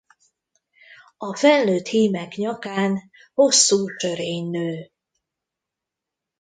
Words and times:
A 1.17 1.35
felnőtt 1.35 1.87
hímek 1.87 2.35
nyakán 2.35 3.11
hosszú 3.33 3.85
sörény 3.97 4.49
nő. 4.49 4.91